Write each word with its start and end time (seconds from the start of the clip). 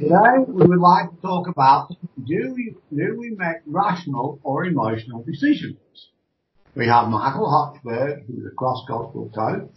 Today 0.00 0.38
we 0.48 0.66
would 0.66 0.78
like 0.78 1.10
to 1.10 1.16
talk 1.20 1.46
about 1.46 1.90
do 2.26 2.54
we, 2.56 2.74
do 2.90 3.16
we 3.18 3.36
make 3.36 3.58
rational 3.66 4.40
or 4.42 4.64
emotional 4.64 5.22
decisions? 5.22 5.76
We 6.74 6.86
have 6.86 7.08
Michael 7.08 7.46
Hochberg, 7.46 8.24
who 8.24 8.38
is 8.38 8.46
a 8.50 8.54
cross-cultural 8.56 9.30
coach 9.34 9.68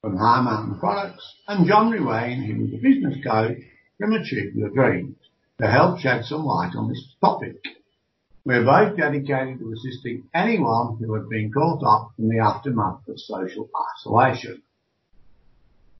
from 0.00 0.16
High 0.16 0.40
Mountain 0.40 0.80
Products, 0.80 1.24
and 1.46 1.68
John 1.68 1.92
Ruane, 1.92 2.44
who 2.44 2.64
is 2.64 2.74
a 2.74 2.78
business 2.78 3.24
coach 3.24 3.58
from 4.00 4.14
Achieve 4.14 4.56
Your 4.56 4.70
Dreams, 4.70 5.14
to 5.60 5.70
help 5.70 6.00
shed 6.00 6.24
some 6.24 6.44
light 6.44 6.72
on 6.76 6.88
this 6.88 7.14
topic. 7.20 7.58
We're 8.44 8.64
both 8.64 8.96
dedicated 8.96 9.60
to 9.60 9.72
assisting 9.74 10.24
anyone 10.34 10.96
who 10.98 11.14
has 11.14 11.28
been 11.28 11.52
caught 11.52 11.84
up 11.84 12.10
in 12.18 12.28
the 12.28 12.40
aftermath 12.40 13.06
of 13.06 13.20
social 13.20 13.70
isolation. 14.00 14.60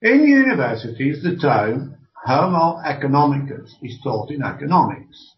In 0.02 0.26
universities, 0.26 1.22
the 1.22 1.36
term 1.36 1.97
Homo 2.28 2.76
economicus 2.84 3.70
is 3.82 3.98
taught 4.04 4.30
in 4.30 4.42
economics. 4.42 5.34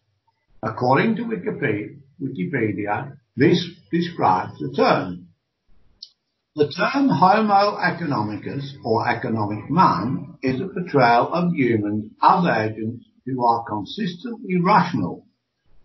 According 0.61 1.15
to 1.15 1.23
Wikipedia, 1.23 3.17
this 3.37 3.65
describes 3.89 4.59
the 4.59 4.73
term. 4.75 5.29
The 6.57 6.67
term 6.67 7.07
Homo 7.07 7.77
economicus 7.77 8.73
or 8.83 9.07
economic 9.07 9.69
man 9.69 10.35
is 10.43 10.59
a 10.59 10.67
portrayal 10.67 11.31
of 11.31 11.53
humans 11.53 12.11
as 12.21 12.45
agents 12.45 13.05
who 13.25 13.41
are 13.41 13.63
consistently 13.63 14.59
rational 14.61 15.25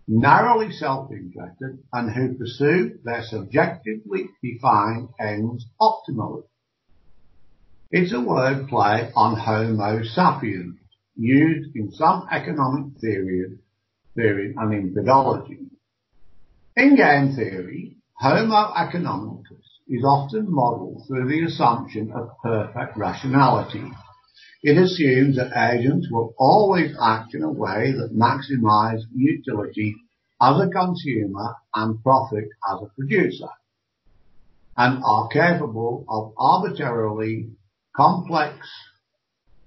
narrowly 0.09 0.73
self-interested 0.73 1.79
and 1.93 2.11
who 2.11 2.35
pursue 2.35 2.99
their 3.05 3.23
subjectively 3.23 4.29
defined 4.43 5.11
ends 5.21 5.67
optimally. 5.81 6.43
It's 7.93 8.13
a 8.13 8.21
word 8.21 8.67
play 8.69 9.13
on 9.15 9.37
Homo 9.37 10.03
sapiens, 10.03 10.79
used 11.17 11.75
in 11.75 11.93
some 11.93 12.27
economic 12.31 12.99
theory, 13.01 13.59
in 14.17 14.95
pedagogy. 14.95 15.59
In 16.77 16.97
game 16.97 17.35
theory, 17.35 17.97
Homo 18.15 18.73
economicus 18.75 19.67
is 19.89 20.05
often 20.05 20.47
modeled 20.49 21.05
through 21.07 21.29
the 21.29 21.45
assumption 21.45 22.13
of 22.13 22.31
perfect 22.43 22.97
rationality 22.97 23.85
it 24.63 24.77
assumes 24.79 25.37
that 25.37 25.57
agents 25.57 26.09
will 26.11 26.35
always 26.39 26.93
act 27.01 27.35
in 27.35 27.43
a 27.45 27.53
way 27.53 27.93
that 27.93 28.17
maximize 28.17 29.03
utility 29.15 29.95
as 30.41 30.61
a 30.61 30.69
consumer 30.69 31.55
and 31.73 32.03
profit 32.03 32.49
as 32.69 32.81
a 32.83 32.91
producer, 32.97 33.49
and 34.77 35.05
are 35.05 35.29
capable 35.29 36.05
of 36.09 36.33
arbitrarily 36.37 37.51
complex 37.95 38.57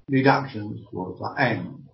deductions 0.09 0.81
towards 0.89 1.19
that 1.19 1.35
end. 1.39 1.89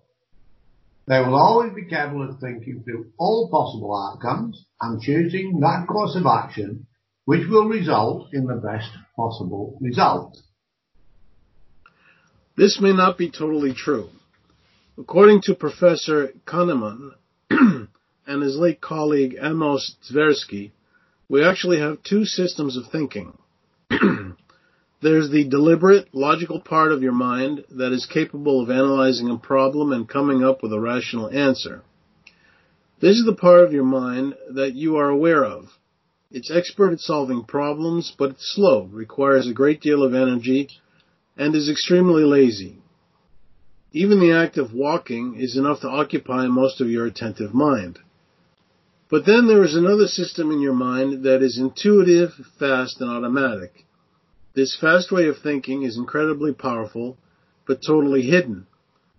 They 1.06 1.20
will 1.20 1.36
always 1.36 1.72
be 1.72 1.84
capable 1.84 2.28
of 2.28 2.40
thinking 2.40 2.82
through 2.84 3.12
all 3.16 3.48
possible 3.48 3.94
outcomes 3.94 4.64
and 4.80 5.00
choosing 5.00 5.60
that 5.60 5.86
course 5.86 6.16
of 6.16 6.26
action 6.26 6.86
which 7.26 7.46
will 7.48 7.68
result 7.68 8.28
in 8.32 8.46
the 8.46 8.54
best 8.54 8.90
possible 9.14 9.76
result. 9.80 10.38
This 12.56 12.80
may 12.80 12.92
not 12.92 13.18
be 13.18 13.30
totally 13.30 13.74
true. 13.74 14.08
According 14.98 15.42
to 15.42 15.54
Professor 15.54 16.32
Kahneman 16.46 17.10
and 17.50 18.42
his 18.42 18.56
late 18.56 18.80
colleague 18.80 19.36
Amos 19.40 19.94
Tversky, 20.10 20.70
we 21.28 21.44
actually 21.44 21.80
have 21.80 22.02
two 22.02 22.24
systems 22.24 22.76
of 22.76 22.86
thinking. 22.90 23.36
There's 25.06 25.30
the 25.30 25.44
deliberate, 25.44 26.12
logical 26.12 26.58
part 26.58 26.90
of 26.90 27.00
your 27.00 27.12
mind 27.12 27.62
that 27.70 27.92
is 27.92 28.06
capable 28.12 28.60
of 28.60 28.70
analyzing 28.70 29.30
a 29.30 29.38
problem 29.38 29.92
and 29.92 30.08
coming 30.08 30.42
up 30.42 30.64
with 30.64 30.72
a 30.72 30.80
rational 30.80 31.30
answer. 31.30 31.84
This 32.98 33.16
is 33.16 33.24
the 33.24 33.36
part 33.36 33.62
of 33.62 33.72
your 33.72 33.84
mind 33.84 34.34
that 34.50 34.74
you 34.74 34.96
are 34.96 35.08
aware 35.08 35.44
of. 35.44 35.66
It's 36.32 36.50
expert 36.50 36.92
at 36.92 36.98
solving 36.98 37.44
problems, 37.44 38.12
but 38.18 38.30
it's 38.30 38.52
slow, 38.52 38.88
requires 38.90 39.46
a 39.46 39.52
great 39.52 39.80
deal 39.80 40.02
of 40.02 40.12
energy, 40.12 40.70
and 41.36 41.54
is 41.54 41.70
extremely 41.70 42.24
lazy. 42.24 42.78
Even 43.92 44.18
the 44.18 44.32
act 44.32 44.58
of 44.58 44.74
walking 44.74 45.36
is 45.38 45.56
enough 45.56 45.82
to 45.82 45.88
occupy 45.88 46.48
most 46.48 46.80
of 46.80 46.90
your 46.90 47.06
attentive 47.06 47.54
mind. 47.54 48.00
But 49.08 49.24
then 49.24 49.46
there 49.46 49.62
is 49.62 49.76
another 49.76 50.08
system 50.08 50.50
in 50.50 50.60
your 50.60 50.74
mind 50.74 51.22
that 51.22 51.44
is 51.44 51.58
intuitive, 51.58 52.32
fast, 52.58 53.00
and 53.00 53.08
automatic. 53.08 53.84
This 54.56 54.74
fast 54.74 55.12
way 55.12 55.28
of 55.28 55.36
thinking 55.36 55.82
is 55.82 55.98
incredibly 55.98 56.54
powerful, 56.54 57.18
but 57.66 57.82
totally 57.86 58.22
hidden. 58.22 58.66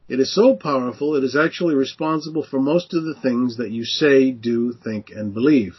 It 0.09 0.19
is 0.19 0.33
so 0.33 0.55
powerful 0.55 1.15
it 1.15 1.23
is 1.23 1.35
actually 1.35 1.75
responsible 1.75 2.41
for 2.41 2.59
most 2.59 2.95
of 2.95 3.03
the 3.03 3.13
things 3.13 3.57
that 3.57 3.69
you 3.69 3.85
say, 3.85 4.31
do, 4.31 4.73
think, 4.73 5.11
and 5.11 5.35
believe. 5.35 5.75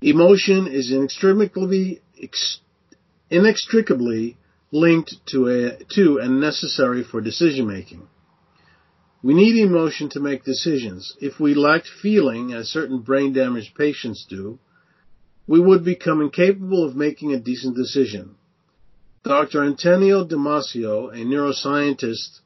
Emotion 0.00 0.66
is 0.66 0.90
inextricably, 0.90 2.00
inextricably 3.28 4.38
linked 4.72 5.16
to, 5.26 5.48
a, 5.48 5.84
to 5.96 6.18
and 6.18 6.40
necessary 6.40 7.04
for 7.04 7.20
decision 7.20 7.66
making. 7.66 8.08
We 9.22 9.34
need 9.34 9.62
emotion 9.62 10.08
to 10.10 10.20
make 10.20 10.42
decisions. 10.42 11.14
If 11.20 11.38
we 11.38 11.52
lacked 11.52 11.88
feeling, 12.00 12.54
as 12.54 12.68
certain 12.68 13.00
brain 13.00 13.34
damaged 13.34 13.74
patients 13.74 14.24
do, 14.26 14.58
we 15.46 15.60
would 15.60 15.84
become 15.84 16.20
incapable 16.20 16.84
of 16.84 16.96
making 16.96 17.32
a 17.32 17.38
decent 17.38 17.76
decision. 17.76 18.34
Dr. 19.22 19.64
Antonio 19.64 20.24
Damasio, 20.24 21.08
a 21.12 21.24
neuroscientist 21.24 22.40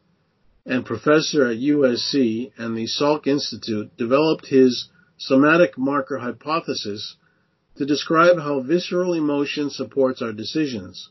and 0.67 0.85
professor 0.85 1.47
at 1.47 1.59
USC 1.59 2.53
and 2.57 2.77
the 2.77 2.87
Salk 2.87 3.27
Institute, 3.27 3.97
developed 3.97 4.47
his 4.47 4.89
somatic 5.17 5.77
marker 5.79 6.19
hypothesis 6.19 7.17
to 7.77 7.87
describe 7.87 8.39
how 8.39 8.61
visceral 8.61 9.15
emotion 9.15 9.71
supports 9.71 10.21
our 10.21 10.33
decisions. 10.33 11.09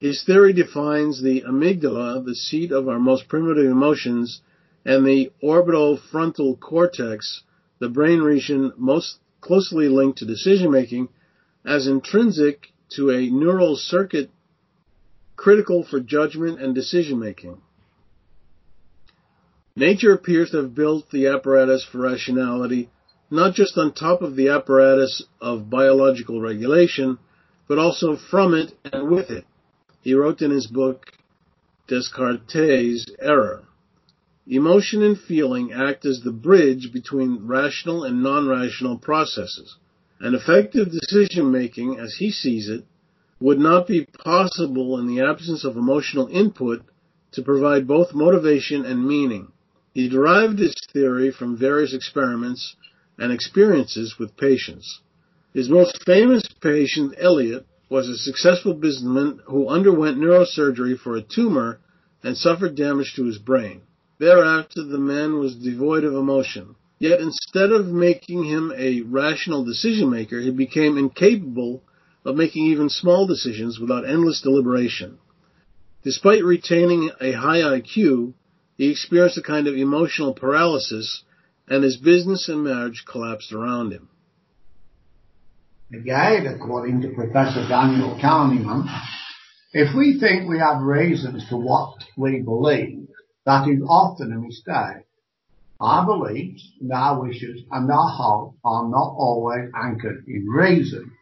His 0.00 0.22
theory 0.24 0.52
defines 0.52 1.22
the 1.22 1.42
amygdala, 1.42 2.24
the 2.24 2.34
seat 2.34 2.70
of 2.70 2.88
our 2.88 2.98
most 2.98 3.28
primitive 3.28 3.64
emotions, 3.64 4.40
and 4.84 5.06
the 5.06 5.32
orbitofrontal 5.42 6.60
cortex, 6.60 7.42
the 7.78 7.88
brain 7.88 8.20
region 8.20 8.72
most 8.76 9.18
closely 9.46 9.88
linked 9.88 10.18
to 10.18 10.26
decision 10.26 10.70
making, 10.70 11.08
as 11.64 11.86
intrinsic 11.86 12.68
to 12.96 13.10
a 13.10 13.30
neural 13.30 13.76
circuit 13.76 14.30
critical 15.36 15.84
for 15.84 16.00
judgment 16.00 16.60
and 16.60 16.74
decision 16.74 17.18
making. 17.18 17.60
Nature 19.74 20.12
appears 20.12 20.50
to 20.50 20.58
have 20.58 20.74
built 20.74 21.10
the 21.10 21.26
apparatus 21.26 21.84
for 21.84 21.98
rationality 21.98 22.88
not 23.30 23.54
just 23.54 23.76
on 23.76 23.92
top 23.92 24.22
of 24.22 24.36
the 24.36 24.48
apparatus 24.48 25.24
of 25.40 25.68
biological 25.70 26.40
regulation, 26.40 27.18
but 27.68 27.78
also 27.78 28.16
from 28.16 28.54
it 28.54 28.72
and 28.92 29.10
with 29.10 29.30
it. 29.30 29.44
He 30.00 30.14
wrote 30.14 30.42
in 30.42 30.50
his 30.50 30.68
book, 30.68 31.12
Descartes' 31.88 33.06
Error. 33.20 33.64
Emotion 34.48 35.02
and 35.02 35.18
feeling 35.18 35.72
act 35.72 36.04
as 36.06 36.20
the 36.20 36.30
bridge 36.30 36.92
between 36.92 37.46
rational 37.46 38.04
and 38.04 38.22
non-rational 38.22 38.96
processes. 38.96 39.76
And 40.20 40.36
effective 40.36 40.90
decision 40.90 41.50
making, 41.50 41.98
as 41.98 42.14
he 42.14 42.30
sees 42.30 42.68
it, 42.68 42.84
would 43.40 43.58
not 43.58 43.88
be 43.88 44.06
possible 44.24 44.98
in 45.00 45.08
the 45.08 45.20
absence 45.20 45.64
of 45.64 45.76
emotional 45.76 46.28
input 46.28 46.82
to 47.32 47.42
provide 47.42 47.88
both 47.88 48.14
motivation 48.14 48.84
and 48.84 49.06
meaning. 49.06 49.50
He 49.92 50.08
derived 50.08 50.60
his 50.60 50.74
theory 50.92 51.32
from 51.32 51.56
various 51.56 51.92
experiments 51.92 52.76
and 53.18 53.32
experiences 53.32 54.16
with 54.16 54.36
patients. 54.36 55.00
His 55.52 55.68
most 55.68 56.04
famous 56.04 56.44
patient, 56.60 57.14
Elliot, 57.18 57.66
was 57.88 58.08
a 58.08 58.16
successful 58.16 58.74
businessman 58.74 59.40
who 59.46 59.68
underwent 59.68 60.18
neurosurgery 60.18 60.98
for 60.98 61.16
a 61.16 61.22
tumor 61.22 61.80
and 62.22 62.36
suffered 62.36 62.76
damage 62.76 63.14
to 63.16 63.24
his 63.24 63.38
brain. 63.38 63.82
Thereafter, 64.18 64.82
the 64.82 64.98
man 64.98 65.38
was 65.38 65.56
devoid 65.56 66.04
of 66.04 66.14
emotion. 66.14 66.76
Yet 66.98 67.20
instead 67.20 67.72
of 67.72 67.86
making 67.86 68.44
him 68.44 68.72
a 68.76 69.02
rational 69.02 69.64
decision 69.64 70.10
maker, 70.10 70.40
he 70.40 70.50
became 70.50 70.96
incapable 70.96 71.82
of 72.24 72.36
making 72.36 72.66
even 72.66 72.88
small 72.88 73.26
decisions 73.26 73.78
without 73.78 74.08
endless 74.08 74.40
deliberation. 74.40 75.18
Despite 76.02 76.44
retaining 76.44 77.10
a 77.20 77.32
high 77.32 77.60
IQ, 77.60 78.32
he 78.76 78.90
experienced 78.90 79.38
a 79.38 79.42
kind 79.42 79.66
of 79.66 79.76
emotional 79.76 80.32
paralysis 80.32 81.22
and 81.68 81.84
his 81.84 81.96
business 81.96 82.48
and 82.48 82.64
marriage 82.64 83.04
collapsed 83.06 83.52
around 83.52 83.92
him. 83.92 84.08
Again, 85.92 86.46
according 86.46 87.02
to 87.02 87.10
Professor 87.10 87.66
Daniel 87.68 88.18
Kahneman, 88.22 88.86
if 89.72 89.94
we 89.94 90.18
think 90.18 90.48
we 90.48 90.58
have 90.58 90.82
reasons 90.82 91.44
for 91.48 91.58
what 91.58 91.94
we 92.16 92.40
believe, 92.40 93.08
that 93.46 93.68
is 93.68 93.80
often 93.88 94.32
a 94.32 94.40
mistake. 94.40 95.06
Our 95.78 96.04
beliefs 96.04 96.68
and 96.80 96.92
our 96.92 97.22
wishes 97.22 97.62
and 97.70 97.90
our 97.90 98.08
hopes 98.08 98.58
are 98.64 98.88
not 98.88 99.14
always 99.16 99.70
anchored 99.74 100.24
in 100.26 100.46
reason. 100.48 101.12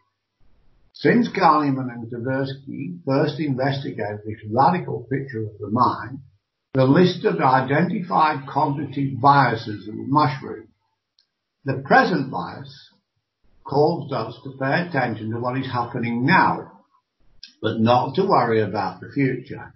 Since 0.93 1.29
Kahneman 1.29 1.91
and 1.91 2.09
Tversky 2.09 2.99
first 3.05 3.39
investigated 3.39 4.21
this 4.25 4.39
radical 4.51 5.07
picture 5.09 5.43
of 5.43 5.57
the 5.59 5.69
mind, 5.69 6.19
the 6.73 6.85
list 6.85 7.25
of 7.25 7.39
identified 7.39 8.47
cognitive 8.47 9.21
biases 9.21 9.87
of 9.87 9.95
the 9.95 10.05
mushroom. 10.07 10.69
The 11.65 11.83
present 11.85 12.31
bias 12.31 12.89
calls 13.63 14.11
us 14.11 14.35
to 14.43 14.57
pay 14.59 14.87
attention 14.87 15.31
to 15.31 15.39
what 15.39 15.57
is 15.57 15.71
happening 15.71 16.25
now, 16.25 16.71
but 17.61 17.79
not 17.79 18.15
to 18.15 18.25
worry 18.25 18.61
about 18.61 19.01
the 19.01 19.11
future. 19.13 19.73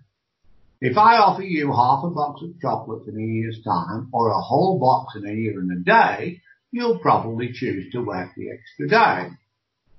If 0.82 0.98
I 0.98 1.18
offer 1.18 1.44
you 1.44 1.74
half 1.74 2.06
a 2.06 2.10
box 2.10 2.42
of 2.42 2.58
chocolates 2.62 3.10
in 3.10 3.18
a 3.18 3.22
year's 3.22 3.62
time, 3.66 4.10
or 4.14 4.30
a 4.30 4.40
whole 4.40 4.80
box 4.80 5.16
in 5.18 5.28
a 5.28 5.34
year 5.34 5.60
and 5.60 5.72
a 5.72 5.84
day, 5.84 6.42
you'll 6.72 7.00
probably 7.00 7.52
choose 7.52 7.92
to 7.92 8.02
wait 8.02 8.30
the 8.38 8.52
extra 8.52 8.88
day. 8.88 9.36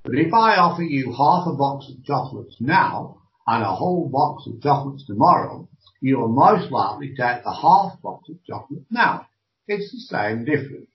But 0.03 0.15
if 0.15 0.33
I 0.33 0.57
offer 0.57 0.83
you 0.83 1.13
half 1.13 1.47
a 1.47 1.53
box 1.53 1.91
of 1.91 2.03
chocolates 2.05 2.57
now, 2.61 3.19
and 3.47 3.63
a 3.63 3.75
whole 3.75 4.09
box 4.09 4.47
of 4.47 4.63
chocolates 4.63 5.05
tomorrow, 5.07 5.69
you'll 6.01 6.29
most 6.29 6.71
likely 6.73 7.09
take 7.09 7.45
the 7.45 7.53
half 7.53 8.01
box 8.01 8.31
of 8.31 8.43
chocolates 8.47 8.87
now. 8.91 9.27
It's 9.69 9.93
the 9.93 9.99
same 9.99 10.47
difference. 10.47 10.89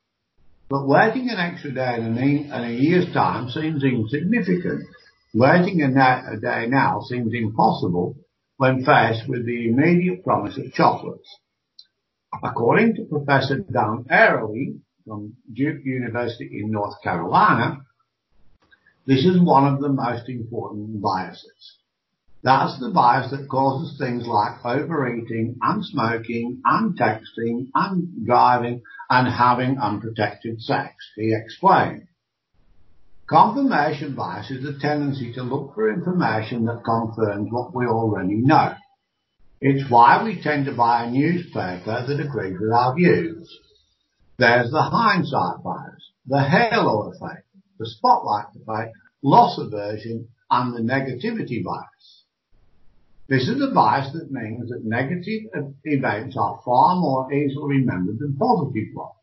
But 0.68 0.88
waiting 0.88 1.30
an 1.30 1.38
extra 1.38 1.72
day 1.72 1.98
in 1.98 2.18
a, 2.18 2.70
year's 2.72 3.14
time 3.14 3.50
seems 3.50 3.84
insignificant. 3.84 4.88
Waiting 5.36 5.84
a, 5.84 6.34
a 6.34 6.38
day 6.38 6.66
now 6.68 7.02
seems 7.02 7.34
impossible 7.36 8.16
when 8.58 8.86
faced 8.86 9.28
with 9.28 9.46
the 9.46 9.70
immediate 9.70 10.24
promise 10.24 10.58
of 10.58 10.74
chocolates. 10.74 11.40
According 12.44 12.96
to 12.96 13.06
Professor 13.06 13.60
Dan 13.60 14.06
Ariely 14.10 14.80
from 15.06 15.36
Duke 15.54 15.84
University 15.84 16.62
in 16.62 16.72
North 16.72 17.02
Carolina, 17.04 17.86
this 19.06 19.26
is 19.26 19.40
one 19.40 19.72
of 19.72 19.82
the 19.82 19.90
most 19.90 20.28
important 20.30 21.02
biases. 21.02 21.78
That's 22.44 22.80
the 22.80 22.92
bias 22.92 23.32
that 23.32 23.50
causes 23.50 23.98
things 23.98 24.28
like 24.28 24.64
overeating 24.64 25.58
and 25.62 25.84
smoking 25.84 26.62
and 26.64 26.98
texting 26.98 27.70
and 27.74 28.26
driving 28.26 28.84
and 29.10 29.28
having 29.28 29.80
unprotected 29.80 30.62
sex, 30.62 30.94
he 31.16 31.34
explained. 31.34 32.08
Confirmation 33.28 34.14
bias 34.14 34.52
is 34.52 34.64
a 34.66 34.78
tendency 34.80 35.34
to 35.34 35.42
look 35.42 35.74
for 35.74 35.92
information 35.92 36.66
that 36.66 36.84
confirms 36.86 37.52
what 37.52 37.74
we 37.74 37.88
already 37.88 38.36
know. 38.36 38.76
It's 39.60 39.90
why 39.90 40.24
we 40.24 40.40
tend 40.40 40.68
to 40.68 40.76
buy 40.76 41.06
a 41.06 41.12
newspaper 41.12 42.06
that 42.08 42.20
agrees 42.20 42.60
with 42.60 42.72
our 42.72 42.94
views. 42.94 43.50
There's 44.38 44.70
the 44.70 44.82
hindsight 44.84 45.64
bias, 45.64 46.12
the 46.28 46.44
halo 46.44 47.12
effect, 47.12 47.48
the 47.80 47.88
spotlight 47.88 48.46
effect, 48.62 48.96
loss 49.24 49.58
aversion, 49.58 50.28
and 50.52 50.76
the 50.76 50.82
negativity 50.82 51.64
bias. 51.64 52.26
This 53.28 53.48
is 53.48 53.60
a 53.60 53.74
bias 53.74 54.14
that 54.14 54.32
means 54.32 54.70
that 54.70 54.86
negative 54.86 55.50
events 55.84 56.38
are 56.38 56.62
far 56.64 56.98
more 56.98 57.34
easily 57.34 57.80
remembered 57.80 58.20
than 58.20 58.38
positive 58.38 58.94
ones. 58.94 59.16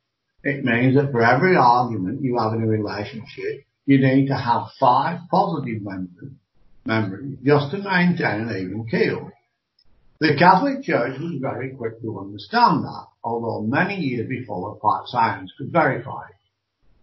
It 0.42 0.64
means 0.64 0.96
that 0.96 1.12
for 1.12 1.22
every 1.22 1.54
argument 1.54 2.22
you 2.22 2.36
have 2.40 2.54
in 2.54 2.64
a 2.64 2.66
relationship, 2.66 3.64
you 3.86 3.98
need 3.98 4.28
to 4.28 4.36
have 4.36 4.68
five 4.78 5.20
positive 5.30 5.82
memories 6.84 7.38
just 7.44 7.70
to 7.70 7.78
maintain 7.78 8.48
an 8.48 8.56
even 8.56 8.86
keel. 8.90 9.30
The 10.20 10.36
Catholic 10.38 10.84
Church 10.84 11.18
was 11.18 11.38
very 11.40 11.70
quick 11.70 12.00
to 12.02 12.20
understand 12.20 12.84
that, 12.84 13.06
although 13.24 13.66
many 13.66 13.96
years 13.96 14.28
before 14.28 14.72
applied 14.72 15.06
science 15.06 15.52
could 15.58 15.72
verify 15.72 16.26
it. 16.28 16.36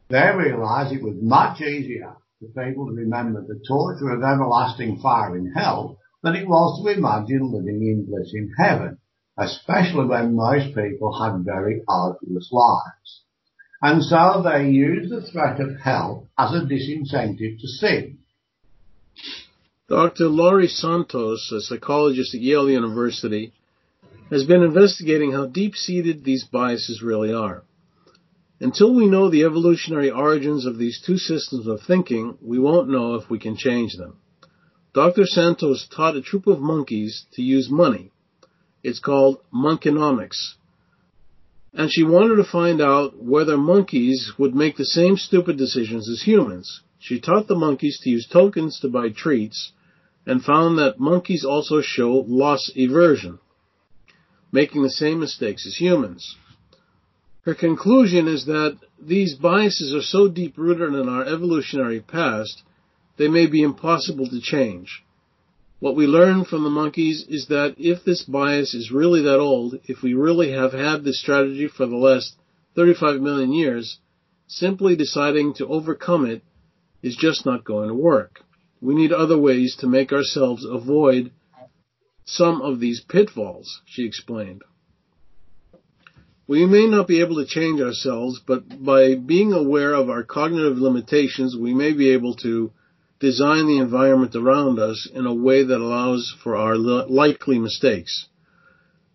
They 0.09 0.31
realized 0.35 0.93
it 0.93 1.03
was 1.03 1.17
much 1.21 1.61
easier 1.61 2.15
for 2.39 2.63
people 2.63 2.87
to 2.87 2.93
remember 2.93 3.41
the 3.41 3.61
torture 3.67 4.11
of 4.11 4.23
everlasting 4.23 4.99
fire 4.99 5.35
in 5.37 5.51
hell 5.51 5.97
than 6.23 6.35
it 6.35 6.47
was 6.47 6.81
to 6.81 6.89
imagine 6.91 7.51
living 7.51 7.81
in 7.81 8.05
bliss 8.05 8.33
in 8.33 8.53
heaven, 8.57 8.97
especially 9.37 10.05
when 10.05 10.35
most 10.35 10.73
people 10.73 11.21
had 11.21 11.43
very 11.43 11.83
arduous 11.87 12.49
lives. 12.51 13.23
And 13.81 14.03
so 14.03 14.43
they 14.43 14.69
use 14.69 15.09
the 15.09 15.21
threat 15.21 15.59
of 15.61 15.79
hell 15.79 16.27
as 16.37 16.51
a 16.51 16.65
disincentive 16.65 17.59
to 17.59 17.67
sin. 17.67 18.17
Dr. 19.87 20.27
Laurie 20.27 20.67
Santos, 20.67 21.51
a 21.51 21.61
psychologist 21.61 22.35
at 22.35 22.41
Yale 22.41 22.69
University, 22.69 23.53
has 24.29 24.45
been 24.45 24.61
investigating 24.61 25.31
how 25.31 25.47
deep-seated 25.47 26.23
these 26.23 26.43
biases 26.43 27.01
really 27.01 27.33
are. 27.33 27.63
Until 28.61 28.93
we 28.93 29.07
know 29.07 29.29
the 29.29 29.45
evolutionary 29.45 30.11
origins 30.11 30.65
of 30.65 30.77
these 30.77 31.01
two 31.03 31.17
systems 31.17 31.65
of 31.65 31.81
thinking, 31.81 32.37
we 32.41 32.59
won't 32.59 32.89
know 32.89 33.15
if 33.15 33.29
we 33.29 33.39
can 33.39 33.55
change 33.55 33.95
them. 33.95 34.17
Dr. 34.93 35.25
Santos 35.25 35.87
taught 35.87 36.17
a 36.17 36.21
troop 36.21 36.45
of 36.45 36.59
monkeys 36.59 37.25
to 37.33 37.41
use 37.41 37.69
money. 37.69 38.11
It's 38.83 38.99
called 38.99 39.39
monkeynomics. 39.53 40.55
And 41.73 41.91
she 41.91 42.03
wanted 42.03 42.37
to 42.37 42.43
find 42.43 42.81
out 42.81 43.21
whether 43.21 43.57
monkeys 43.57 44.33
would 44.37 44.55
make 44.55 44.77
the 44.77 44.85
same 44.85 45.17
stupid 45.17 45.57
decisions 45.57 46.09
as 46.09 46.23
humans. 46.23 46.81
She 46.99 47.19
taught 47.19 47.47
the 47.47 47.55
monkeys 47.55 47.99
to 48.01 48.09
use 48.09 48.27
tokens 48.27 48.79
to 48.79 48.89
buy 48.89 49.09
treats 49.09 49.71
and 50.25 50.43
found 50.43 50.77
that 50.77 50.99
monkeys 50.99 51.45
also 51.45 51.81
show 51.81 52.25
loss 52.27 52.71
aversion, 52.75 53.39
making 54.51 54.83
the 54.83 54.89
same 54.89 55.19
mistakes 55.19 55.65
as 55.65 55.75
humans. 55.75 56.35
Her 57.43 57.55
conclusion 57.55 58.27
is 58.27 58.45
that 58.45 58.77
these 59.01 59.35
biases 59.35 59.93
are 59.93 60.01
so 60.01 60.27
deep 60.27 60.57
rooted 60.57 60.93
in 60.93 61.07
our 61.07 61.23
evolutionary 61.23 62.01
past 62.01 62.63
they 63.17 63.27
may 63.27 63.47
be 63.47 63.61
impossible 63.61 64.27
to 64.27 64.39
change. 64.41 65.03
What 65.79 65.95
we 65.95 66.07
learn 66.07 66.43
from 66.43 66.63
the 66.63 66.69
monkeys 66.69 67.25
is 67.29 67.47
that 67.47 67.75
if 67.77 68.03
this 68.03 68.23
bias 68.23 68.73
is 68.73 68.91
really 68.91 69.21
that 69.21 69.39
old, 69.39 69.79
if 69.85 70.01
we 70.01 70.13
really 70.13 70.51
have 70.51 70.73
had 70.73 71.03
this 71.03 71.21
strategy 71.21 71.67
for 71.69 71.85
the 71.85 71.95
last 71.95 72.35
35 72.75 73.21
million 73.21 73.53
years, 73.53 73.99
simply 74.45 74.97
deciding 74.97 75.53
to 75.53 75.67
overcome 75.67 76.25
it 76.25 76.41
is 77.01 77.15
just 77.15 77.45
not 77.45 77.63
going 77.63 77.87
to 77.87 77.93
work. 77.93 78.41
We 78.81 78.93
need 78.93 79.13
other 79.13 79.37
ways 79.37 79.77
to 79.79 79.87
make 79.87 80.11
ourselves 80.11 80.65
avoid 80.65 81.31
some 82.25 82.61
of 82.61 82.81
these 82.81 83.01
pitfalls, 83.01 83.81
she 83.85 84.05
explained. 84.05 84.63
We 86.45 86.65
may 86.65 86.87
not 86.87 87.07
be 87.07 87.21
able 87.21 87.37
to 87.37 87.45
change 87.45 87.79
ourselves, 87.79 88.41
but 88.45 88.83
by 88.83 89.15
being 89.15 89.53
aware 89.53 89.93
of 89.93 90.09
our 90.09 90.23
cognitive 90.23 90.77
limitations, 90.77 91.55
we 91.55 91.73
may 91.73 91.93
be 91.93 92.09
able 92.09 92.35
to 92.37 92.71
design 93.19 93.67
the 93.67 93.77
environment 93.79 94.35
around 94.35 94.79
us 94.79 95.07
in 95.13 95.25
a 95.25 95.33
way 95.33 95.63
that 95.63 95.79
allows 95.79 96.33
for 96.43 96.55
our 96.55 96.77
likely 96.77 97.59
mistakes. 97.59 98.27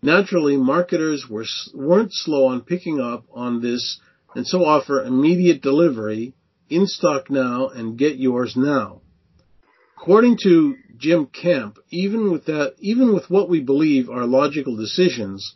Naturally, 0.03 0.57
marketers 0.57 1.27
were, 1.27 1.45
weren't 1.73 2.13
slow 2.13 2.45
on 2.47 2.61
picking 2.61 2.99
up 2.99 3.25
on 3.33 3.61
this 3.61 3.99
and 4.35 4.45
so 4.45 4.65
offer 4.65 5.01
immediate 5.01 5.61
delivery, 5.61 6.33
in 6.69 6.85
stock 6.85 7.29
now, 7.29 7.69
and 7.69 7.97
get 7.97 8.17
yours 8.17 8.55
now. 8.55 9.01
According 9.97 10.37
to 10.43 10.75
Jim 10.97 11.27
Kemp, 11.27 11.79
even 11.89 12.31
with 12.31 12.45
that, 12.45 12.75
even 12.79 13.13
with 13.13 13.29
what 13.29 13.49
we 13.49 13.61
believe 13.61 14.09
are 14.09 14.25
logical 14.25 14.75
decisions, 14.75 15.55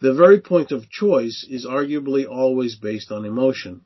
the 0.00 0.12
very 0.12 0.40
point 0.40 0.72
of 0.72 0.90
choice 0.90 1.46
is 1.48 1.64
arguably 1.64 2.28
always 2.28 2.76
based 2.76 3.10
on 3.10 3.24
emotion. 3.24 3.82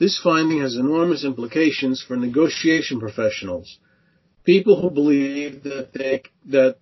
This 0.00 0.18
finding 0.18 0.60
has 0.60 0.76
enormous 0.76 1.24
implications 1.24 2.02
for 2.02 2.16
negotiation 2.16 2.98
professionals, 2.98 3.78
people 4.44 4.80
who 4.80 4.88
believe 4.90 5.62
that 5.64 5.92
they 5.92 6.22
that 6.46 6.76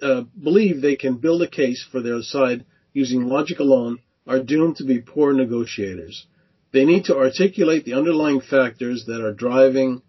uh, 0.00 0.22
believe 0.42 0.80
they 0.80 0.96
can 0.96 1.18
build 1.18 1.42
a 1.42 1.46
case 1.46 1.86
for 1.92 2.00
their 2.00 2.22
side 2.22 2.64
using 2.94 3.26
logic 3.26 3.58
alone 3.60 3.98
are 4.26 4.42
doomed 4.42 4.76
to 4.76 4.84
be 4.84 4.98
poor 4.98 5.34
negotiators. 5.34 6.26
They 6.72 6.86
need 6.86 7.04
to 7.04 7.16
articulate 7.18 7.84
the 7.84 7.92
underlying 8.00 8.40
factors 8.40 9.04
that 9.08 9.20
are 9.20 9.34
driving 9.34 10.00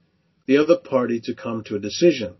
the 0.45 0.59
other 0.59 0.77
party 0.77 1.19
to 1.25 1.35
come 1.35 1.61
to 1.65 1.75
a 1.75 1.85
decision. 1.89 2.35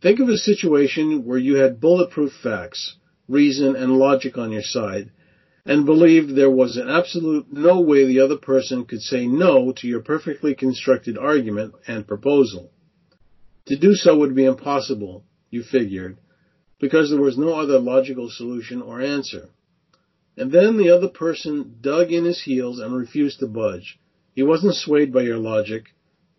Think 0.00 0.18
of 0.18 0.30
a 0.30 0.38
situation 0.38 1.26
where 1.26 1.36
you 1.36 1.56
had 1.56 1.78
bulletproof 1.78 2.32
facts, 2.42 2.96
reason, 3.28 3.76
and 3.76 3.98
logic 3.98 4.38
on 4.38 4.50
your 4.50 4.62
side, 4.62 5.10
and 5.68 5.84
believed 5.84 6.34
there 6.34 6.50
was 6.50 6.78
an 6.78 6.88
absolute 6.88 7.52
no 7.52 7.78
way 7.80 8.06
the 8.06 8.20
other 8.20 8.38
person 8.38 8.86
could 8.86 9.02
say 9.02 9.26
no 9.26 9.70
to 9.70 9.86
your 9.86 10.00
perfectly 10.00 10.54
constructed 10.54 11.18
argument 11.18 11.74
and 11.86 12.08
proposal. 12.08 12.72
To 13.66 13.76
do 13.76 13.94
so 13.94 14.16
would 14.16 14.34
be 14.34 14.46
impossible, 14.46 15.26
you 15.50 15.62
figured, 15.62 16.16
because 16.80 17.10
there 17.10 17.20
was 17.20 17.36
no 17.36 17.52
other 17.52 17.78
logical 17.78 18.30
solution 18.30 18.80
or 18.80 19.02
answer. 19.02 19.50
And 20.38 20.50
then 20.50 20.78
the 20.78 20.88
other 20.88 21.08
person 21.08 21.74
dug 21.82 22.12
in 22.12 22.24
his 22.24 22.42
heels 22.42 22.78
and 22.78 22.96
refused 22.96 23.40
to 23.40 23.46
budge. 23.46 23.98
He 24.34 24.42
wasn't 24.42 24.74
swayed 24.74 25.12
by 25.12 25.22
your 25.22 25.36
logic. 25.36 25.88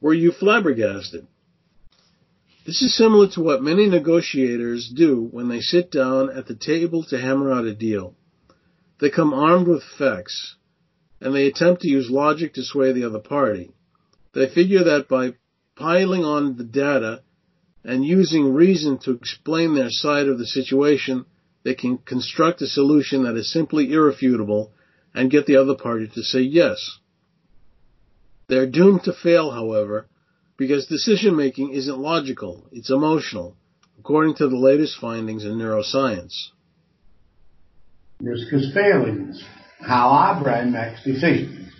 Were 0.01 0.15
you 0.15 0.31
flabbergasted? 0.31 1.27
This 2.65 2.81
is 2.81 2.97
similar 2.97 3.29
to 3.33 3.41
what 3.41 3.61
many 3.61 3.87
negotiators 3.87 4.91
do 4.95 5.27
when 5.29 5.49
they 5.49 5.59
sit 5.59 5.91
down 5.91 6.35
at 6.35 6.47
the 6.47 6.55
table 6.55 7.03
to 7.09 7.19
hammer 7.19 7.51
out 7.51 7.65
a 7.65 7.75
deal. 7.75 8.15
They 8.99 9.09
come 9.09 9.33
armed 9.33 9.67
with 9.67 9.83
facts, 9.83 10.55
and 11.21 11.33
they 11.33 11.47
attempt 11.47 11.81
to 11.81 11.89
use 11.89 12.09
logic 12.09 12.53
to 12.53 12.63
sway 12.63 12.91
the 12.91 13.05
other 13.05 13.19
party. 13.19 13.71
They 14.33 14.47
figure 14.47 14.83
that 14.83 15.07
by 15.07 15.35
piling 15.75 16.25
on 16.25 16.57
the 16.57 16.63
data 16.63 17.23
and 17.83 18.05
using 18.05 18.53
reason 18.53 18.97
to 18.99 19.11
explain 19.11 19.73
their 19.73 19.89
side 19.89 20.27
of 20.27 20.37
the 20.37 20.45
situation, 20.45 21.25
they 21.63 21.75
can 21.75 21.97
construct 21.97 22.61
a 22.61 22.67
solution 22.67 23.23
that 23.23 23.37
is 23.37 23.51
simply 23.51 23.91
irrefutable 23.91 24.73
and 25.13 25.31
get 25.31 25.45
the 25.45 25.55
other 25.55 25.75
party 25.75 26.07
to 26.13 26.21
say 26.21 26.41
yes. 26.41 26.99
They're 28.47 28.69
doomed 28.69 29.03
to 29.03 29.13
fail, 29.13 29.51
however, 29.51 30.07
because 30.57 30.87
decision 30.87 31.35
making 31.35 31.71
isn't 31.71 31.99
logical, 31.99 32.67
it's 32.71 32.89
emotional, 32.89 33.55
according 33.97 34.35
to 34.35 34.49
the 34.49 34.57
latest 34.57 34.97
findings 34.99 35.45
in 35.45 35.53
neuroscience. 35.53 36.33
Risk 38.21 38.51
as 38.51 38.73
feelings, 38.73 39.41
how 39.79 40.09
our 40.09 40.43
brain 40.43 40.73
makes 40.73 41.01
decisions. 41.05 41.71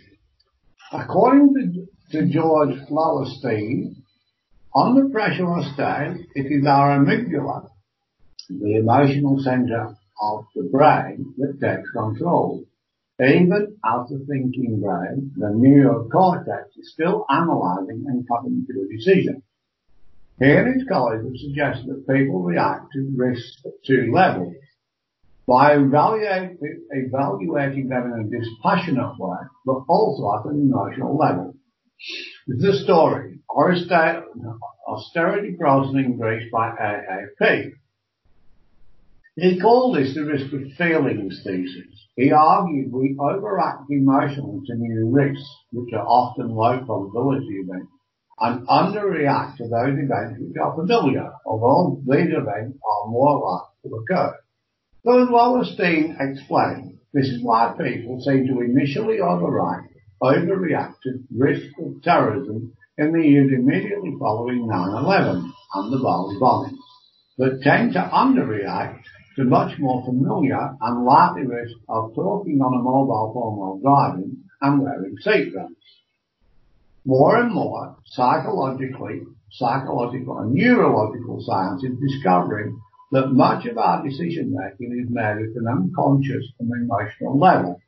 According 0.94 1.88
to, 2.12 2.18
to 2.18 2.30
George 2.32 2.76
Loewenstein, 2.90 3.96
under 4.74 5.10
pressure 5.10 5.46
or 5.46 5.62
state, 5.74 6.28
it 6.36 6.46
is 6.50 6.66
our 6.66 6.98
amygdala, 6.98 7.68
the 8.50 8.76
emotional 8.78 9.40
center 9.40 9.98
of 10.22 10.46
the 10.56 10.64
brain, 10.72 11.34
that 11.40 11.60
takes 11.60 11.92
control. 11.92 12.64
Even 13.20 13.76
after 13.84 14.18
thinking 14.20 14.80
brain, 14.82 15.34
the 15.36 15.48
neocortex 15.48 16.68
is 16.78 16.94
still 16.94 17.26
analyzing 17.30 18.06
and 18.08 18.26
coming 18.30 18.66
to 18.66 18.82
a 18.82 18.98
decision. 18.98 19.44
He 20.40 20.46
and 20.46 20.74
his 20.74 20.88
colleagues 20.88 21.26
have 21.26 21.36
suggested 21.36 21.88
that 21.88 22.08
people 22.08 22.44
react 22.44 22.94
to 22.94 23.12
risks 23.14 23.62
at 23.66 23.74
two 23.86 24.10
levels. 24.14 24.54
By 25.50 25.78
evaluating, 25.78 26.60
them 27.90 28.04
in 28.14 28.20
a 28.20 28.30
dispassionate 28.30 29.18
way, 29.18 29.38
but 29.66 29.80
also 29.90 30.38
at 30.38 30.46
an 30.46 30.62
emotional 30.62 31.18
level. 31.18 31.56
This 32.46 32.58
is 32.60 32.82
a 32.82 32.84
story. 32.84 33.40
Austerity 34.88 35.56
frozen 35.58 35.98
in 35.98 36.18
Greece 36.20 36.52
by 36.52 36.70
AAP. 36.70 37.72
He 39.38 39.60
called 39.60 39.96
this 39.98 40.14
the 40.14 40.26
risk 40.26 40.54
of 40.54 40.72
feelings 40.78 41.42
thesis. 41.44 42.08
He 42.16 42.32
argued 42.32 42.92
we 42.92 43.18
overact 43.20 43.90
emotionally 43.90 44.62
to 44.68 44.76
new 44.76 45.10
risks, 45.12 45.50
which 45.72 45.92
are 45.94 46.06
often 46.06 46.50
low 46.50 46.78
probability 46.86 47.56
events, 47.64 47.92
and 48.40 48.68
underreact 48.68 49.58
to 49.58 49.64
those 49.64 49.98
events 49.98 50.40
which 50.40 50.58
are 50.62 50.76
familiar, 50.76 51.32
although 51.44 52.02
these 52.06 52.30
events 52.30 52.78
are 52.86 53.08
more 53.10 53.40
likely 53.40 53.90
to 53.90 53.96
occur. 53.96 54.36
As 55.08 55.30
Wallerstein 55.30 56.18
explained, 56.20 57.00
this 57.14 57.30
is 57.30 57.42
why 57.42 57.74
people 57.80 58.20
seem 58.22 58.46
to 58.48 58.60
initially 58.60 59.20
overreact 59.20 59.88
to 61.04 61.24
risk 61.32 61.72
of 61.80 62.02
terrorism 62.04 62.74
in 62.98 63.14
the 63.14 63.26
years 63.26 63.50
immediately 63.54 64.14
following 64.20 64.68
9-11 64.68 65.52
and 65.76 65.94
the 65.94 66.00
Bali 66.00 66.36
bombings, 66.36 66.78
but 67.38 67.62
tend 67.62 67.94
to 67.94 68.00
underreact 68.00 69.00
to 69.38 69.46
much 69.46 69.80
more 69.80 70.04
familiar 70.04 70.76
and 70.82 71.06
likely 71.06 71.48
risk 71.48 71.78
of 71.88 72.14
talking 72.14 72.60
on 72.60 72.74
a 72.78 72.84
mobile 72.84 73.32
phone 73.34 73.56
while 73.56 73.80
driving 73.82 74.44
and 74.62 74.82
wearing 74.82 75.16
seatbelts. 75.26 75.78
More 77.06 77.38
and 77.38 77.54
more, 77.54 77.96
psychologically, 78.06 79.22
psychological 79.50 80.40
and 80.40 80.54
neurological 80.54 81.42
science 81.42 81.86
is 81.86 81.98
discovering 82.02 82.78
that 83.12 83.32
much 83.32 83.66
of 83.66 83.78
our 83.78 84.04
decision 84.04 84.56
making 84.56 84.98
is 85.00 85.10
made 85.10 85.38
at 85.38 85.56
an 85.56 85.68
unconscious 85.68 86.46
and 86.60 86.72
emotional 86.72 87.40
level. 87.40 87.82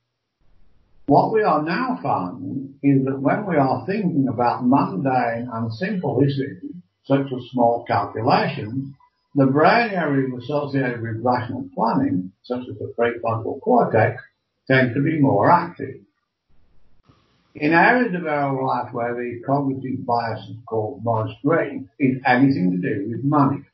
What 1.07 1.33
we 1.33 1.43
are 1.43 1.61
now 1.61 1.99
finding 2.01 2.75
is 2.81 3.05
that 3.05 3.19
when 3.19 3.45
we 3.45 3.55
are 3.57 3.85
thinking 3.85 4.27
about 4.27 4.65
mundane 4.65 5.49
and 5.51 5.73
simple 5.73 6.21
issues, 6.23 6.63
such 7.05 7.25
as 7.25 7.49
small 7.51 7.83
calculations, 7.87 8.93
the 9.35 9.45
brain 9.45 9.91
areas 9.91 10.31
associated 10.43 11.01
with 11.01 11.23
rational 11.23 11.69
planning, 11.75 12.31
such 12.43 12.61
as 12.61 12.77
the 12.77 12.93
prefrontal 12.97 13.59
cortex, 13.61 14.21
tend 14.67 14.93
to 14.93 15.01
be 15.01 15.19
more 15.19 15.49
active. 15.49 16.01
In 17.55 17.73
areas 17.73 18.15
of 18.15 18.25
our 18.25 18.63
life 18.63 18.93
where 18.93 19.13
the 19.13 19.41
cognitive 19.45 20.05
bias 20.05 20.39
is 20.49 20.55
called 20.65 21.03
most 21.03 21.33
great 21.43 21.81
is 21.99 22.21
anything 22.25 22.71
to 22.71 22.77
do 22.77 23.09
with 23.09 23.23
money. 23.23 23.65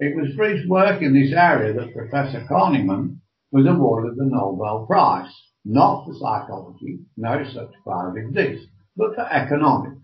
It 0.00 0.16
was 0.16 0.34
for 0.34 0.48
his 0.48 0.66
work 0.66 1.02
in 1.02 1.12
this 1.12 1.32
area 1.36 1.74
that 1.74 1.94
Professor 1.94 2.46
Kahneman 2.50 3.18
was 3.52 3.66
awarded 3.66 4.16
the 4.16 4.24
Nobel 4.24 4.86
Prize, 4.86 5.30
not 5.66 6.06
for 6.06 6.14
psychology, 6.14 7.00
no 7.18 7.44
such 7.44 7.70
prize 7.84 8.14
exists, 8.16 8.66
but 8.96 9.14
for 9.14 9.30
economics. 9.30 10.00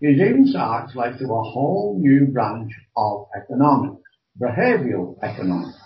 His 0.00 0.20
insights 0.20 0.96
led 0.96 1.18
to 1.18 1.24
a 1.24 1.42
whole 1.42 1.98
new 2.00 2.26
branch 2.26 2.72
of 2.96 3.28
economics 3.40 4.02
behavioral 4.40 5.16
economics. 5.22 5.78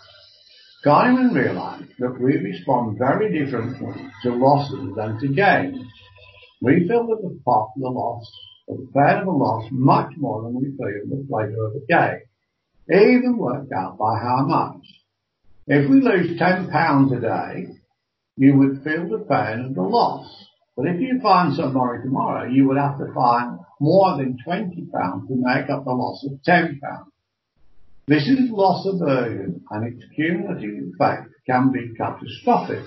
Kahneman 0.85 1.35
realized 1.35 1.93
that 1.99 2.19
we 2.19 2.39
respond 2.39 2.99
very 2.99 3.39
differently 3.39 3.93
to 4.23 4.35
losses 4.35 4.95
than 4.97 5.21
to 5.21 5.29
gains. 5.29 5.87
We 6.63 6.89
feel 6.89 7.07
the 7.07 7.39
the 7.77 7.89
loss, 7.89 8.31
the 8.67 8.89
pain 8.95 9.19
of 9.23 9.27
a 9.27 9.31
loss 9.31 9.69
much 9.71 10.13
more 10.17 10.43
than 10.43 10.55
we 10.55 10.71
feel 10.71 11.19
the 11.19 11.27
pleasure 11.29 11.67
of 11.67 11.75
a 11.77 11.87
gain. 11.87 12.23
Even 12.93 13.39
worked 13.39 13.73
out 13.73 13.99
by 13.99 14.19
how 14.19 14.45
much. 14.47 14.83
If 15.67 15.89
we 15.89 16.01
lose 16.01 16.39
ten 16.39 16.69
pounds 16.71 17.13
a 17.13 17.21
day, 17.21 17.67
you 18.37 18.57
would 18.57 18.83
feel 18.83 19.09
the 19.09 19.25
pain 19.29 19.67
of 19.67 19.75
the 19.75 19.83
loss. 19.83 20.27
But 20.77 20.87
if 20.87 21.01
you 21.01 21.21
find 21.23 21.55
some 21.55 21.75
money 21.75 22.03
tomorrow, 22.03 22.49
you 22.49 22.67
would 22.67 22.79
have 22.79 22.99
to 22.99 23.13
find 23.15 23.59
more 23.79 24.17
than 24.17 24.39
twenty 24.45 24.89
pounds 24.93 25.29
to 25.29 25.35
make 25.37 25.71
up 25.71 25.85
the 25.85 25.93
loss 25.93 26.25
of 26.25 26.43
ten 26.43 26.81
pounds. 26.83 27.13
This 28.09 28.27
is 28.27 28.51
loss 28.51 28.85
aversion 28.87 29.63
and 29.71 29.87
its 29.87 30.05
cumulative 30.17 30.93
effect 30.93 31.29
can 31.47 31.71
be 31.71 31.95
catastrophic. 31.97 32.85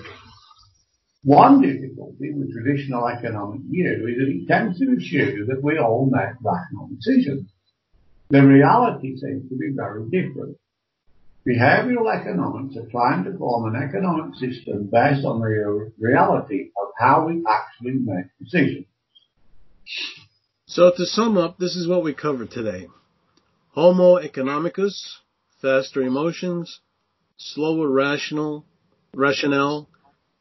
One 1.22 1.62
difficulty 1.62 2.34
with 2.34 2.52
traditional 2.52 3.08
economic 3.08 3.62
view 3.70 4.06
is 4.06 4.18
that 4.18 4.28
it 4.28 4.46
tends 4.46 4.78
to 4.78 4.94
assume 4.98 5.46
that 5.46 5.62
we 5.62 5.78
all 5.78 6.10
make 6.12 6.34
rational 6.42 6.88
decisions. 6.88 7.48
The 8.30 8.42
reality 8.42 9.16
seems 9.16 9.48
to 9.48 9.56
be 9.56 9.72
very 9.74 10.04
different. 10.04 10.56
Behavioral 11.46 12.10
economics 12.12 12.76
are 12.76 12.90
trying 12.90 13.24
to 13.24 13.36
form 13.36 13.74
an 13.74 13.82
economic 13.82 14.34
system 14.36 14.88
based 14.90 15.24
on 15.26 15.40
the 15.40 15.92
reality 15.98 16.70
of 16.80 16.88
how 16.98 17.26
we 17.26 17.44
actually 17.46 17.98
make 18.00 18.26
decisions. 18.40 18.86
So 20.66 20.90
to 20.96 21.04
sum 21.04 21.36
up, 21.36 21.58
this 21.58 21.76
is 21.76 21.86
what 21.86 22.02
we 22.02 22.14
covered 22.14 22.50
today. 22.50 22.88
Homo 23.72 24.16
economicus, 24.16 24.94
faster 25.60 26.00
emotions, 26.00 26.80
slower 27.36 27.88
rational, 27.88 28.64
rationale, 29.14 29.88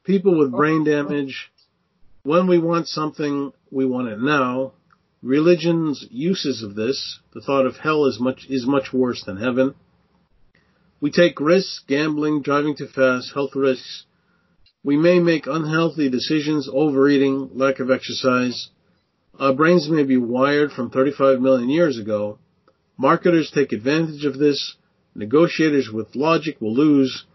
people 0.06 0.40
with 0.40 0.52
brain 0.52 0.86
damage, 0.86 1.52
when 2.24 2.48
we 2.48 2.60
want 2.60 2.88
something, 2.88 3.52
we 3.70 3.86
want 3.86 4.08
it 4.08 4.20
now, 4.20 4.72
religion's 5.24 6.06
uses 6.12 6.62
of 6.62 6.75
this, 6.75 7.20
the 7.34 7.42
thought 7.42 7.65
of 7.65 7.77
hell 7.77 8.06
is 8.06 8.20
much, 8.20 8.46
is 8.50 8.68
much 8.68 8.94
worse 8.94 9.24
than 9.24 9.38
heaven. 9.38 9.74
We 11.01 11.10
take 11.10 11.39
risks, 11.39 11.82
gambling, 11.88 12.44
driving 12.44 12.75
too 12.75 12.88
fast, 12.88 13.34
health 13.34 13.56
risks. 13.56 14.06
We 14.84 14.98
may 14.98 15.20
make 15.20 15.48
unhealthy 15.48 16.10
decisions, 16.10 16.70
overeating, 16.72 17.51
lack 17.53 17.80
of 17.80 17.89
exercise. 17.89 18.70
Our 19.39 19.53
brains 19.53 19.89
may 19.89 20.03
be 20.03 20.18
wired 20.18 20.72
from 20.72 20.92
35 20.92 21.42
million 21.42 21.70
years 21.70 21.98
ago, 21.98 22.38
Marketers 22.98 23.50
take 23.50 23.74
advantage 23.74 24.24
of 24.24 24.38
this. 24.38 24.75
Negotiators 25.15 25.89
with 25.92 26.15
logic 26.15 26.62
will 26.62 26.74
lose. 26.74 27.25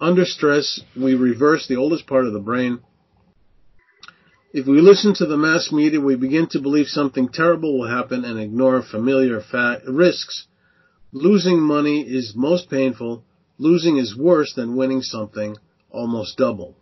Under 0.00 0.24
stress, 0.24 0.80
we 0.96 1.14
reverse 1.14 1.66
the 1.66 1.76
oldest 1.76 2.06
part 2.06 2.26
of 2.26 2.32
the 2.32 2.40
brain. 2.40 2.80
If 4.54 4.68
we 4.68 4.80
listen 4.80 5.14
to 5.14 5.26
the 5.26 5.36
mass 5.36 5.72
media, 5.72 6.00
we 6.00 6.14
begin 6.14 6.46
to 6.50 6.60
believe 6.60 6.86
something 6.86 7.28
terrible 7.28 7.76
will 7.76 7.88
happen 7.88 8.24
and 8.24 8.38
ignore 8.38 8.82
familiar 8.82 9.42
risks. 9.88 10.46
Losing 11.10 11.58
money 11.58 12.02
is 12.02 12.34
most 12.36 12.70
painful. 12.70 13.24
Losing 13.58 13.96
is 13.96 14.16
worse 14.16 14.54
than 14.54 14.76
winning 14.76 15.02
something, 15.02 15.56
almost 15.90 16.38
double. 16.38 16.76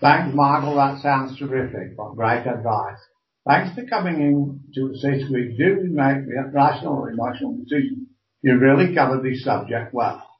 Thanks, 0.00 0.34
Michael. 0.34 0.74
That 0.74 1.00
sounds 1.00 1.38
terrific. 1.38 1.96
What 1.96 2.16
Great 2.16 2.48
advice. 2.48 2.98
Thanks 3.46 3.76
for 3.76 3.86
coming 3.86 4.20
in 4.20 4.60
to 4.74 4.90
assist 4.92 5.30
with 5.30 5.56
do 5.56 5.86
make 5.88 6.24
rational 6.52 7.06
emotional 7.06 7.58
decisions. 7.58 8.08
You 8.42 8.58
really 8.58 8.92
covered 8.92 9.22
this 9.22 9.44
subject 9.44 9.94
well. 9.94 10.33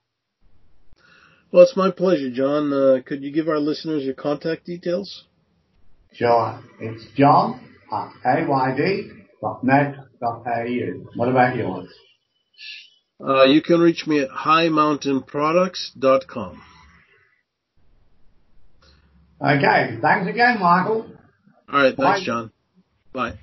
Well, 1.55 1.63
it's 1.63 1.77
my 1.77 1.91
pleasure, 1.93 2.31
John. 2.33 2.73
Uh, 2.73 2.99
could 3.07 3.23
you 3.23 3.31
give 3.31 3.49
our 3.49 3.61
listeners 3.61 4.03
your 4.03 4.15
contact 4.15 4.67
details? 4.67 5.23
Sure. 6.13 6.61
It's 6.81 7.07
john 7.17 7.61
at 7.93 8.11
ayd.net.au. 8.25 9.61
What 11.15 11.29
about 11.29 11.55
yours? 11.55 11.89
Uh, 13.25 13.45
you 13.45 13.63
can 13.63 13.79
reach 13.79 14.05
me 14.05 14.19
at 14.19 14.31
highmountainproducts.com. 14.31 16.63
Okay. 19.41 19.99
Thanks 20.03 20.29
again, 20.29 20.59
Michael. 20.59 21.07
All 21.73 21.83
right. 21.83 21.97
Thanks, 21.97 22.27
John. 22.27 22.51
Bye. 23.13 23.39